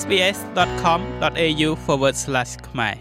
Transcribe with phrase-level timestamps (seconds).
[0.00, 1.68] sbs.com.au/
[2.68, 2.96] ខ្មែរ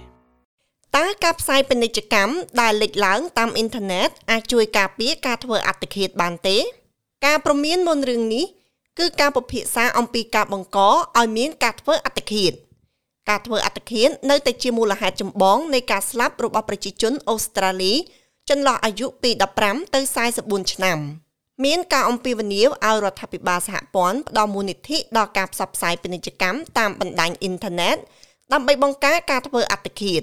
[0.98, 6.58] តើការផ្សាយពាណិជ្ជកម្មដែលលេចឡើងតាមអ៊ីនធឺណិតអាចជួយការពារការធ្វើអត្តឃាតបានទេ
[7.26, 8.46] ការព្រមានមុនរឿងនេះ
[9.00, 12.52] គឺការពិភាក្សាអំពីការបង្កឲ្យមានការធ្វើអត្តឃាត
[13.30, 17.94] ការធ្វើអត្តឃាតនៅតែជាមូលហេតុចម្បងនៃការស្លាប់របស់ប្រជាជនអូស្ត្រាលី
[18.50, 19.32] ចន្លោះអាយុពី
[19.64, 20.00] 15ទៅ
[20.38, 21.00] 44ឆ្នាំ
[21.66, 27.98] មានការអំពាវនាវឲ្យរដ្ឋាភិបាលសហព័ន្ធផ្ដល់មូលនិធិដល់ការផ្សព្វផ្សាយពាណិជ្ជកម្មតាមបណ្ដាញអ៊ីនធឺណិត
[28.54, 30.22] ដើម្បីបង្ការការធ្វើអត្តឃាត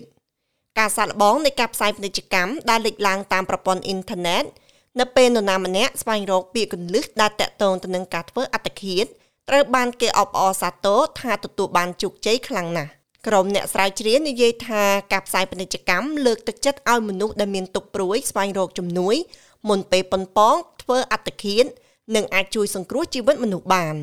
[0.78, 4.44] ការសាកល្បងនៃការផ្សាយពាណិជ្ជកម្មដែលលេចឡើងតាមប្រព័ន្ធអ៊ីនធឺណិត
[5.00, 9.04] នៅពេលនរណាម្នាក់ស្វែងរកពាក្យកន្លឹះដែលតាក់ទងទៅនឹងការធ្វើអត្តឃាត
[9.48, 12.90] ត្រូវបានគេអបអរសាទរថាទទួលបានជោគជ័យខ្លាំងណាស់
[13.26, 19.16] ក្រុមអ្នកស្រាវជ្រាវនិយាយថាការផ្សាយពាណិជ្ជកម្មលើកទឹកចិត្តឲ្យមនុស្សដែលមានទុក្ខព្រួយស្វែងរកជំនួយ
[19.68, 21.64] មុនពេលប៉ុនប៉ង ធ្វើអត្តឃាត
[22.14, 23.96] និងអាចជួយសង្គ្រោះជីវិតមនុស្សបាន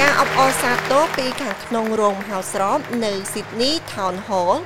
[0.00, 4.56] ការអបអរសាទរពីខាងក្នុងរោងមហោស្រពនៅ Sydney Town Hall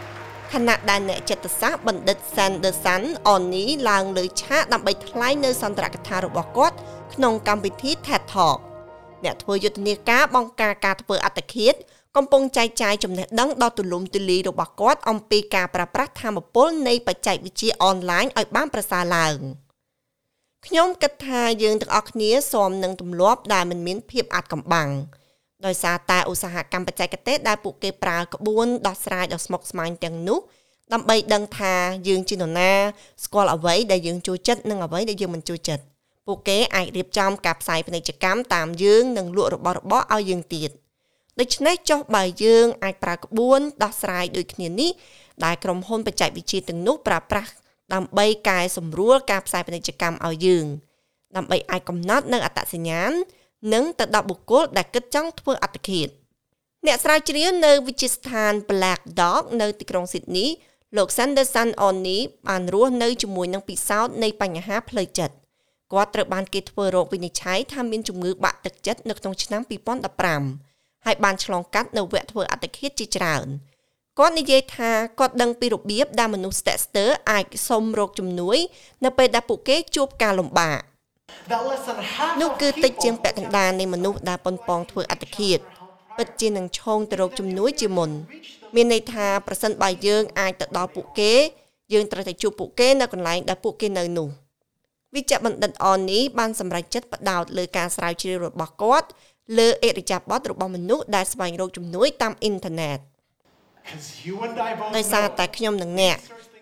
[0.52, 3.02] ខណៈដែលអ្នកចិត្តសាស្ត្របណ្ឌិត Sanderson
[3.34, 6.76] Oni ឡើងលើឆាកដើម្បីថ្លែងនៅសន្ទរកថារបស់គាត់
[7.14, 8.58] ក្នុងកម្មវិធី TED Talk
[9.24, 11.74] អ្នកធ្វើយុទ្ធនាការបង្ការការធ្វើអត្តឃាត
[12.16, 19.38] កំពុងចែកចាយចំណេះដឹងដ៏ទូលំទូលាយរបស់គាត់អំពីការប្រើប្រាស់ធម៌ពលនៃបច្ចេកវិទ្យាអនឡាញឲ្យបានប្រសើរឡើង។
[20.66, 24.90] ខ្ញុំគិតថាយើងទាំងអស់គ្នាស៊ាំនឹងទម្លាប់ដែលមិនមានភាពអាចកំបាំង
[25.66, 30.38] ដោយសារតែឧស្សាហកម្មបច្ចេកទេសដែលពួកគេប្រើក្បួនដោះស្រាយដ៏ស្មុគស្មាញទាំងនោះ
[30.92, 31.74] ដើម្បីដឹងថា
[32.08, 32.72] យើងជានរណា
[33.24, 35.82] ស្គាល់អ្វីដែលយើងចូលចិត្តនិងអ្វីដែលយើងមិនចូលចិត្ត
[36.26, 40.70] ពួកគេអាចរៀបចំការផ្សាយពាណិជ្ជកម្មតាមយើងនិងលក់របស់របរឲ្យយើងទៀត
[41.40, 44.90] ដូច្នេះចុះបើយើងអាចប្រើក្បួនដោះស្រាយដូចគ្នានេះ
[45.44, 47.50] ដែលក្រុមហ៊ុនបច្ចេកវិទ្យាទាំងនោះប្រើប្រាស់
[47.94, 50.66] ដើម្បីកែសម្រួលការផ្សាយពាណិជ្ជកម្មឲ្យយើង
[51.36, 53.12] ដើម្បីអាចកំណត់នៅអត្តសញ្ញាណ
[53.72, 56.08] និងទៅដល់បុគ្គលដែលគិតចង់ធ្វើអត្តឃាត
[56.86, 60.48] អ្នកស្រាវជ្រាវនៅវិទ្យាស្ថាន Black Dog នៅទីក្រុង Sydney
[60.96, 62.18] លោក Sanderson Oni
[62.48, 65.34] បានរស់នៅជាមួយនឹងពិសោធន៍នៃបញ្ហាផ្លូវចិត្ត
[65.92, 69.62] គាត់ត្រូវបានគេធ្វើរោគវិនិច្ឆ័យថាមានជំងឺបាក់ទឹកចិត្តនៅក្នុងឆ្នាំ
[70.34, 73.46] 2015ហើយបានឆ្លងកាត់នៅវគ្គធ្វើអត្តឃាតជាច្រើន។
[74.18, 78.58] គាត់និយាយថាគាត់ដឹងពីរបៀបដែលមនុស្សស្ទាក់ស្ទើរអាចសុំរកជំនួយ
[79.04, 80.80] នៅពេលដែលពួកគេជួបការលំបាក
[82.40, 85.58] នោះគឺតិចជាងពាក់កណ្ដាលនៃមនុស្សដែលប៉ុនប៉ងធ្វើអត្តឃាត
[86.16, 88.10] ពិតជានឹងឈោងទៅរកជំនួយជាមុន
[88.74, 91.32] មានន័យថាប្រសិនបើយើងអាចទៅដល់ពួកគេ
[91.92, 94.28] យើងត្រូវតែជួបពួកគេនៅកន្លែងដែលពួកគេនៅនោះ
[95.14, 99.08] វិជ្ជបណ្ឌិតអននេះបានសម្រេចចិត្តផ្ដោតលើការស្រាវជ្រាវរបស់គាត់
[99.58, 102.98] លើអេរិយាបថរបស់មនុស្សដែលស្វែងរកជំនួយតាមអ៊ីនធឺណិត
[104.96, 106.18] ដោយសារតែខ្ញុំនិងអ្នក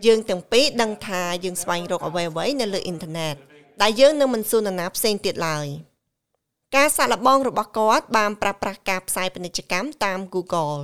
[0.06, 3.34] យើងទាំងពីរដឹងថាយើងស្វែងរកអ្វីៗនៅលើអ៊ីនធឺណិត
[3.82, 5.66] ដែលយើងនឹងមិនសួរនរណាផ្សេងទៀតឡើយ
[6.76, 10.81] ការសាកល្បងរបស់គាត់បានប្រើប្រាស់ការផ្សាយពាណិជ្ជកម្មតាម Google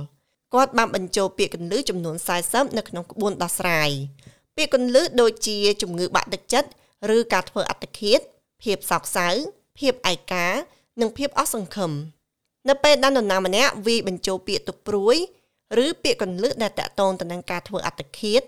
[0.53, 2.15] គាត់បានបញ្ចូលពាក្យកន្លឹះចំនួន
[2.47, 3.89] 40នៅក្នុងក្បួនដោះស្រាយ
[4.57, 6.69] ពាក្យកន្លឹះដូចជាជំងឺបាក់ទឹកចិត្ត
[7.15, 8.19] ឬការធ្វើអត្តឃាត
[8.63, 9.27] ភាពសោកសៅ
[9.79, 10.47] ភាពឯកា
[11.01, 11.91] និងភាពអស់សង្ឃឹម
[12.69, 15.17] នៅពេលដែលនរណាម្នាក់វាបញ្ចូលពាក្យទុកព្រួយ
[15.83, 18.41] ឬពាក្យកន្លឹះដែលតាក់ទងទៅនឹងការធ្វើអត្តឃាត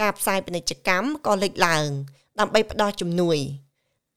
[0.00, 1.88] ការផ្សាយពាណិជ្ជកម្មក៏លេចឡើង
[2.38, 3.38] ដើម្បីផ្ដល់ជំនួយ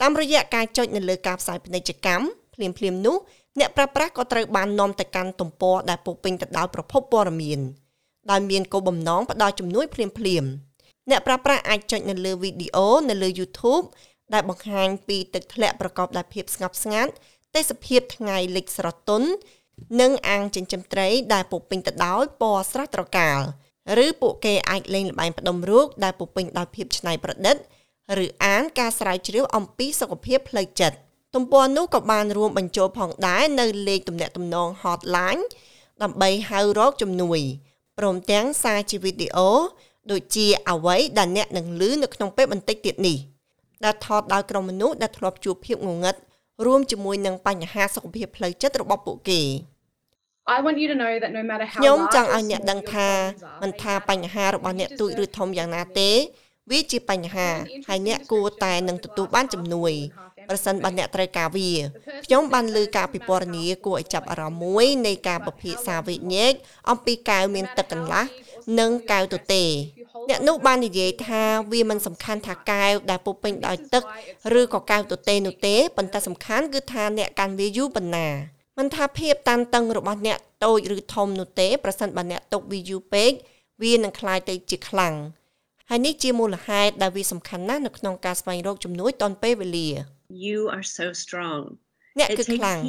[0.01, 3.18] តាមរយៈការចុចនៅលើការផ្សាយពាណិជ្ជកម្មភ្លាមភ្លាមនោះ
[3.59, 7.59] អ្នកប្រើប្រាស់ក៏ត្រូវបាននាំទៅកាន់ទំព័រដែលពោពេញទៅដោយប្រភពព័ត៌មាន
[8.31, 10.44] ដោយមានគោលបំណងផ្ដល់ជំនួយភ្លាមភ្លាម
[11.09, 13.85] អ្នកប្រើប្រាស់អាចចុចនៅលើវីដេអូនៅលើ YouTube
[14.34, 17.12] ដែលបង្ហាញពីទឹកធ្លាក់ប្រកបដោយភាពស្ងប់ស្ងាត់
[17.56, 19.30] ទេសភាពថ្ងៃលិចស្រទន់
[20.01, 23.39] និងអាងចិញ្ចឹមត្រីដែលពុពេញទៅដោយពណ៌ស្រស់ត្រកាល
[24.06, 27.56] ឬពួកគេអាចលេងល្បែងផ្ដុំរូបដែលពុពេញដោយភាពច្នៃប្រឌិត
[28.23, 30.97] ឬអានការស្រាវជ្រាវអំពីសុខភាពផ្លូវចិត្ត
[31.35, 35.44] ទំព័រនោះក៏បានរួមបញ្ចូលផងដែរនៅលេខទំនាក់ទំនង hotline
[36.03, 37.39] ដើម្បីហៅរកជំនួយ
[37.97, 39.51] ព្រមទាំងសារជាវីដេអូ
[40.12, 43.17] ដូចជាអ្វីដែលអ្នកនឹងឮនៅក្នុងពេលបន្តិចទៀតនេះ
[43.83, 46.16] ដែលថតដោយក្រុមមនុស្សដែលធ្លាប់ជួបភាពងងឹត
[46.66, 49.42] រួមជាមួយនឹងបញ្ហាសុខភាពផ្លូវចិត្តរបស់ពួកគេ
[51.75, 53.10] ខ្ញុំចង់ឲ្យអ្នកដឹងថា
[53.62, 56.12] មិនថាបញ្ហារបស់អ្នកទូចឬធំយ៉ាងណាទេ
[56.72, 57.50] វាជាបញ្ហា
[57.88, 59.94] ហើយអ្នកគួរតែនឹងទទួលបានជំនួយ
[60.50, 61.72] ប្រសិនបើអ្នកត្រូវការវា
[62.25, 66.54] ខ្ញុំបានលើការពិពណ៌នាគួរឲ្យចាប់អារម្មណ៍មួយនៃការពិភាក្សាវិញ្ញាណ
[66.90, 68.24] អំពីកែវមានទឹកកន្លះ
[68.80, 69.63] និងកែវទទេ
[70.30, 74.04] អ្នកនោះបាននិយាយថាវាមិនសំខាន់ថាកែវដែលពុះពេញដោយទឹក
[74.60, 78.28] ឬក៏កែវទទេនោះទេប៉ុន្តែសំខាន់គឺថាអ្នកកាន់វាយូរប៉ុណ្ណា
[78.77, 83.31] មិនថាភាពតានតឹងរបស់អ្នកតូចឬធំនោះទេប្រសិនបើអ្នកຕົកវាយូរពេក
[83.83, 85.15] វានឹងក្លាយទៅជាខ្លាំង
[85.89, 89.89] ហើយនេះជាមូលហេតុដែលវាសំខាន់ណាស់នៅក្នុងការស្វែងរកជំនួយតនពេលវេលា
[90.47, 91.61] You are so strong
[92.19, 92.79] អ្នកគឺខ្លាំង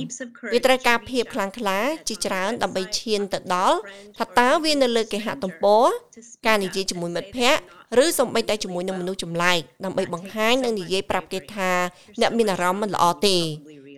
[0.54, 1.78] វាត្រូវការភាពខ្លាំងក្លា
[2.08, 3.78] ជាច្រើនដើម្បីឈានទៅដល់
[4.18, 5.86] ថាតើវានៅលើគេហទំព័រ
[6.46, 7.62] ការនិយាយជាមួយមិត្តភ័ក្តិ
[8.04, 11.70] ឬសូម្បីតែជាមួយនឹងមនុស្សចម្លែកដើម្បីបង្ហាញនិងនិយាយប្រាប់គេថា
[12.20, 13.38] អ្នកមានអារម្មណ៍មិនល្អទេ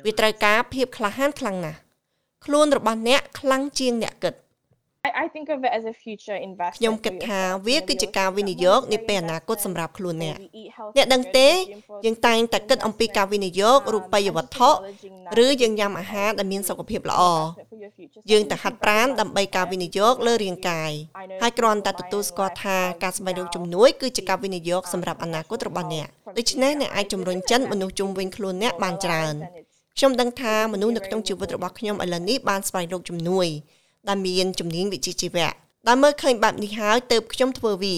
[0.06, 1.78] វាត្រូវការភាពក្លាហានខ្លាំងណាស់
[2.44, 4.34] ខ្លួនរបស់អ្នកខ្លាំងជាងអ្នកគិត
[5.24, 10.36] I think of it as a future investment ខ្ញុំគិតថាវាគឺជាការវិនិយោគនាពេលអនាគតសម្រាប់ខ្លួនអ្នក
[10.96, 11.48] អ្នកដឹងទេ
[12.04, 14.70] យើងតែងតែគិតអំពីការវិនិយោគរូបិយវត្ថុ
[15.44, 17.22] ឬយើងញ៉ាំអាហារដែលមានសុខភាពល្អ
[18.30, 20.92] យើងតែហាត់ប្រាណដើម្បីការវិនិយោគលើរាងកាយ
[21.42, 26.06] ហើយគ្រាន់តែទទួលស្គាល់ថាការស្វែងរកជំនួយគឺជាការវិនិយោគសម្រាប់អនាគតរបស់អ្នក
[26.38, 29.36] ដូច្នេះអ្នកអាចជំរុញចិនមនុស្សជុំវិញខ្លួនអ្នកបានច្រើន
[29.98, 33.46] ខ្ញុំដឹងថាមនុស្សនៅក្នុងជីវិតរបស់ខ្ញុំឥឡូវនេះបានស្វែងរកជំនួយ
[34.08, 35.48] ដែលមានជំនាញវិជ្ជាជីវៈ
[35.88, 37.96] ដែលមើលឃើញបែបនេះហើយទើបខ្ញុំធ្វើវា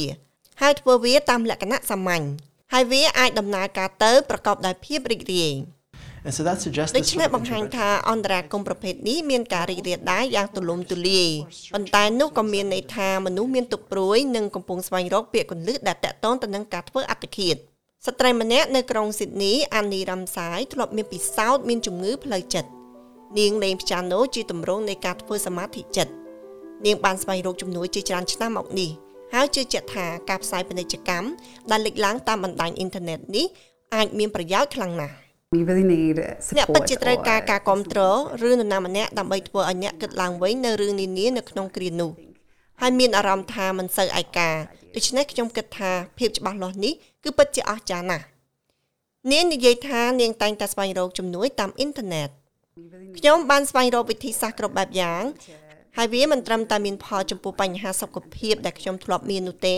[0.62, 2.24] ហើយធ្វើវាតាមលក្ខណៈសាមញ្ញ
[2.72, 5.54] ហើយវាអាចដំណើរការទៅប្រកបដោយភាពរីករាយ
[6.26, 11.28] And so that suggests ដូច្នេះបង្ហាញថាអន្តរាគមប្រភេទនេះមានការរីករាលដាលយ៉ាងទូលំទូលាយ
[11.74, 17.56] ប៉ុន្តែនោះក៏មានន័យថាមនុស្សមានទុកព្រួយនិងកំពុងស្វែងរកពាក្យគន្លឹះដែលតាក់ទងទៅនឹងការធ្វើអត្តឃាត
[18.06, 22.70] ស្ត្រីម្នាក់នៅក្រុងស៊ីដនីអានីរ៉ាំសាយធ្លាប់មានពិសោធន៍មានជំងឺផ្លូវចិត្ត
[23.38, 26.12] នាងលេងព្យ៉ាណូជាទម្រង់នៃការធ្វើសមាធិចិត្ត
[26.86, 28.90] នាងបានស្វែងរកជំនួយជាច្រើនឆ្នាំមកនេះ
[29.34, 31.28] ហើយជឿជាក់ថាការផ្សាយពាណិជ្ជកម្ម
[31.70, 33.46] ដែលលេចឡើងតាមបណ្ដាញអ៊ីនធឺណិតនេះ
[33.94, 35.16] អាចមានប្រយោជន៍ខ្លាំងណាស់
[35.54, 36.16] We really need
[36.56, 38.18] អ្នក support ពិតជាត្រូវការការ or គ្រប់គ្រង
[38.48, 42.10] ឬនរណាម្នាក់ដើម្បីធ្វើឲ្យអ្នកគិតឡើងវិញនៅរឿងនានានៅក្នុងគ្រានោះ
[42.80, 44.50] ហើយមានអារម្មណ៍ថាមិនសូវឯកា
[44.94, 46.94] ដូច្នេះខ្ញុំគិតថាភាពច្បាស់លាស់នេះ
[47.24, 48.24] គឺពិតជាអស្ចារ្យណាស់
[49.32, 52.28] នាងនិយាយថានាងតែងតែស្វែងរកជំនួយតាមអ៊ីនធឺណិត
[53.18, 55.22] ខ្ញុំបានស្វែងរកវិធីសាស្ត្រគ្រប់បែបយ៉ាង
[55.96, 59.76] ហើយវាមិនត្រឹមតែមានផលចំពោះបញ្ហាសុខភាពដែលខ្ញុំធ្លាប់មាននោះទេ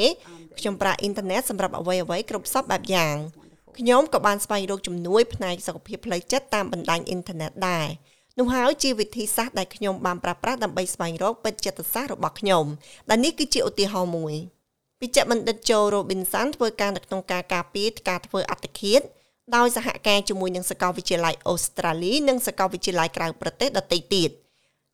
[0.59, 3.17] ខ្ញុំប្រើអ៊ីនធឺណិតសម្រាប់អ្វីអ្វីៗគ្រប់សពបែបយ៉ាង
[3.79, 7.87] ខ្ញុំក៏បានស្វែងរកជំនួយផ្នែកសុខភាពផ្លូវចិត្តតាមបណ្ដាញអ៊ីនធឺណិតដែរ
[8.41, 12.65] នោះហើយជាវិធីសាស្ត្រដែលខ្ញុំបានប្រើប្រាស់ដើម្បីស្វែងរកពេទ្យចិត្តសាស្ត្ររបស់ខ្ញុំ
[13.11, 14.35] ដែលនេះគឺជាឧទាហរណ៍មួយ
[15.03, 19.01] វិជ្ជបណ្ឌិតโจ Robinson ធ្វើការនៅក្នុងការការពារការធ្វើអត្តឃាត
[19.57, 24.31] ដោយសហការជាមួយនឹងសាកលវិទ្យាល័យអូស្ត្រាលីនិងសាកលវិទ្យាល័យក្រៅប្រទេសដទៃទៀត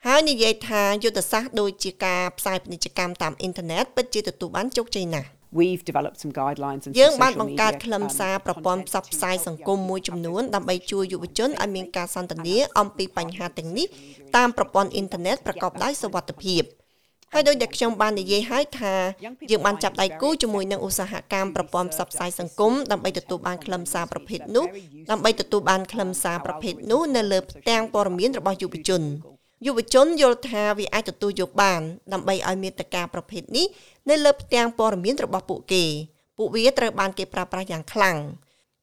[0.07, 5.29] ហើយនិយាយថាយុទ្ធសាស្ត្រដូចជាការផ្សាយពាណិជ្ជកម្មតាមអ៊ីនធឺណិតពិតជាទទួលបានជោគជ័យណាស់
[5.59, 9.47] We've developed some guidelines and យើង some បាន social បង្កើត media, ខ្លឹម um, សារប្រព័ន្ធផ្សព្វផ្សាយ content
[9.47, 13.87] សង្គមមួយចំនួនដើម្បីជួយយុវជនឲ្យមានការសន្ទនាអំពីបញ្ហាទាំងនេះ
[14.37, 16.63] តាមប្រព័ន្ធអ៊ីនធឺណិតប្រកបដោយសុវត្ថិភាព
[17.33, 18.95] ហើយដោយដែលខ្ញុំបាននិយាយហើយថា
[19.51, 24.67] យើងបានចាប់ដៃគូជាមួយនឹងឧស្សាហកម្មប្រព័ន្ធផ្សព្វផ្សាយសង្គមដើម្បីទទួលបានខ្លឹមសារប្រភេទនោះ
[25.11, 29.03] ដើម្បីទទួលបានខ្លឹមសារប្រភេទនោះនៅលើផ្ទាំងព័ត៌មានរបស់យុវជន
[29.65, 31.81] យុវជនយល់ថាវាអាចទទួលយកបាន
[32.13, 33.67] ដើម្បីឲ្យមានតការប្រភេទនេះ
[34.11, 35.85] នៅលើផ្ទាំងព័ត៌មានរបស់ពួកគេ
[36.37, 38.19] ពួកវាត្រូវបានគេប្រើប្រាស់យ៉ាងខ្លាំង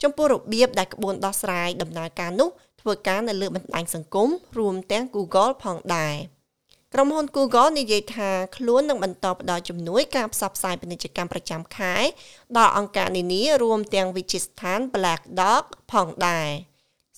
[0.03, 2.49] ចំពោះរបៀបដែលក្បួនដោះស្រាយដំណើរការនោះ
[2.81, 6.15] ធ្វើការនៅលើបណ្ដាញសង្គមរួមទាំង Google ផងដែរ
[6.93, 11.95] ក្រុមហ៊ុន Google និយាយថាខ្លួននឹងបន្តផ្ដល់ជំនួយការផ្សព្វផ្សាយពាណិជ្ជកម្មប្រចាំខែ
[12.57, 16.49] ដល់អង្គការនានារួមទាំងវិទ្យាស្ថាន Black Dog ផងដែរ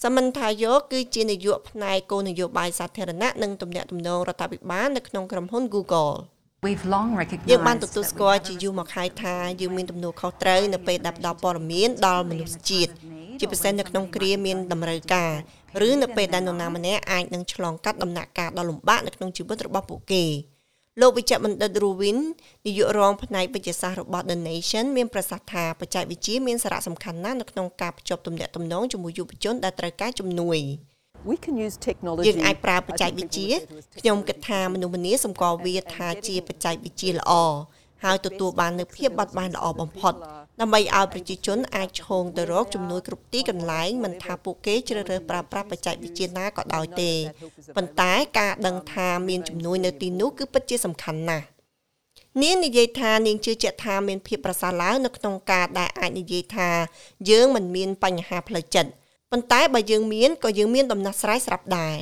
[0.05, 6.15] សមន្ថាយកគឺជានាយកផ្នែកគោលនយោបាយសាធារណៈនិងទំនាក់ទំនងរដ្ឋាភិបាលនៅក្នុងក្រុមហ៊ុន Google
[6.65, 12.91] We've long recognized យើងបានទទួល that ស្ we គាល់ have ជាយូរមកហើយថាយើងមានទំនួលខុសត្រូវនៅពេលដែលផ្ដល់ព័ត៌មានដល់មនុស្សជាតិ
[13.39, 15.33] ជាពិសេសនៅក្នុងគ្រាមានតម្រូវការ
[15.87, 20.25] ឬនៅពេលដែលនរណាម្នាក់អាចនឹងឆ្លងកាត់ដំណាក់កាលដ៏លំបាកនៅក្នុងជីវិតរបស់ពួកគេ
[21.01, 22.17] លោកវិជ្ជបណ្ឌិត Ruwin
[22.65, 30.59] នាយករងផ្នែកវិទ្យាសាស្ត្ររបស់ The Nation មានប្រសាសន៍ថាបច្ចេកវិទ្យាមានសារៈសំខាន់ណាស់នៅក្នុងការភ្ជាប់ទំនាក់ទំនងជាមួយយុវជនដែលត្រូវការជំនួយ
[31.29, 33.49] We can use technology យើងអាចប្រើបច្ចេកវិទ្យា
[33.99, 37.31] ខ្ញុំគិតថាមនុស្សម្នាសម្គាល់វាថាជាបច្ចេកវិទ្យាល្អ
[38.03, 40.13] ហើយទទួលបាននូវភាពបត់បែនល្អបំផុត
[40.61, 47.11] ដើម្បីឲ្យប្រជាជនអាចឈោងទៅរកជំនួយគ្រប់ទីកន្លែងមិនថាពួកគេជ្រើសរើសប្រើប្រាស់បច្ចេកវិទ្យាណាក៏ដោយទេ
[47.75, 51.45] ប៉ុន្តែការដឹងថាមានជំនួយនៅទីនោះគឺពិតជាសំខាន់ណាស់
[52.43, 56.69] នាងនិយាយថានាងជឿជាក់ថាមានភាពប្រសើរឡើងនៅក្នុងការដែលអាចនិយាយថា
[57.29, 58.91] យើងមិនមានបញ្ហាផ្លូវចិត្ត
[59.31, 61.97] ប៉ុន្តែបើយើងមានក៏យើងមានដំណោះស្រាយស្រាប់ដែរ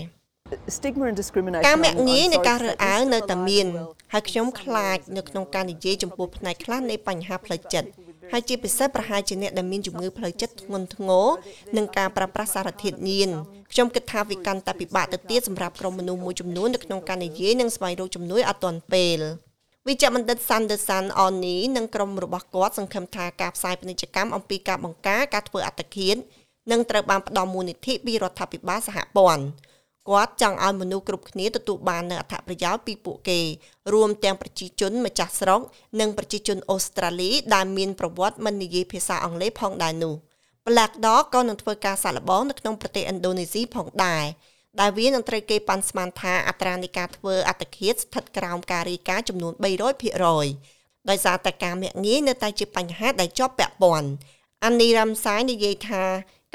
[0.77, 3.09] stigma and discrimination ការមាក់ I'm- ងាយ I'm នៃ sorry ការ to រើ say សអើង is
[3.13, 3.89] នៅ still តែ alive មាន and well.
[4.13, 7.87] ហើយខ្ញុំខ្លាចនៅក្នុងការនិយាយចំពោះផ្នែកខ្លះនៃបញ្ហាផ្លូវចិត្ត
[8.31, 11.27] ហើយជាពិសេសប្រហែលជាអ្នកដែលមានជំងឺផ្លូវចិត្តធ្ងន់ធ្ងរ
[11.77, 13.29] និងការប្រើប្រាស់សារធាតុញៀន
[13.71, 19.19] ខ្ញុំគិតថាវាកាន់តែពិបាកទៅទៀតសម្រាប់ក្រុមមនុស្សមួយចំនួននៅក្នុងការនិយាយនិងស្វែងរកជំនួយអត់ទាន់ពេល
[19.87, 26.15] វិជ្ជបណ្ឌិត Sanderson Oni និងក្រុមរបស់គាត់សង្ឃឹមថាការផ្សាយពាណិជ្ជកម្មអំពីការបង្ការការធ្វើអត្តឃាត
[26.71, 29.43] នឹងត្រូវបានផ្ដល់មូលនិធិពីរដ្ឋាភិបាលសហព័ន្ធ
[30.09, 33.39] គាត់ចង់ឲ្យមនុស្សគ្រប់គ្នាទទួលបាននូវអត្ថប្រយោជន៍ពីពួកគេ
[33.93, 35.61] រួមទាំងប្រជាជនម្ចាស់ស្រុក
[35.99, 40.15] និងប្រជាជនអូស្ត្រាលីដែលមានប្រវត្តិមិននិយាយភាសាអង់គ្លេសផងដែរនោះ
[40.67, 44.23] Black Dog ក៏នឹងធ្វើការសាកល្បងនៅក្នុងប្រទេសឥណ្ឌូនេស៊ីផងដែរ
[44.79, 49.53] ដែលវានឹងត្រូវគេប៉ាន់ស្មានថាអត្រានៃការធ្វើអត្តឃាតស្ថិតក្រោមការរាយការណ៍ចំនួន
[50.31, 54.09] 300%ដោយសារតែការមាក់ងាយនៅតែជាបញ្ហាដែលជាប់ពាក់ព័ន្ធ
[54.65, 56.03] អានីរ៉ាំសាយនិយាយថា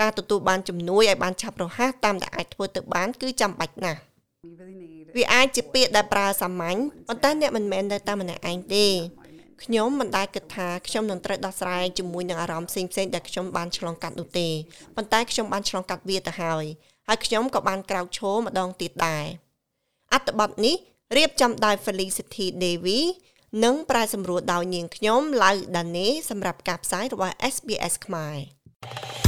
[0.00, 4.00] ការទទួលបានជំនួយឲ្យបានឆាប់រហ័សតាមដែលអាចធ្វើទៅបានគឺចាំបាច់ណាស់
[5.16, 6.78] វាអាចជាពាក្យដែលប្រើសាមញ្ញ
[7.08, 8.86] ប៉ុន្តែអ្នកមិនមែននៅតែម្នាក់ឯងទេ
[9.62, 14.48] ខ្ញុំមិនដែលគិតថាខ្ញុំនឹងត្រូវដោះស្រាយជាមួយនឹងអារម្មណ៍ផ្សេងៗដែលខ្ញុំបានឆ្លងកាត់នោះទេ
[14.96, 16.64] ប៉ុន្តែខ្ញុំបានឆ្លងកាត់វាទៅហើយ
[17.08, 19.24] ហើយខ្ញុំក៏បានក្រោកឈរម្ដងទៀតដែរ
[20.12, 20.76] អត្ថបទនេះ
[21.16, 23.00] រៀបចំដោយ Felicity Devi
[23.64, 29.27] និងប្រែសម្រួលដោយនាងខ្ញុំឡៅដាណេសម្រាប់ការផ្សាយរបស់ SBS ខ្មែរ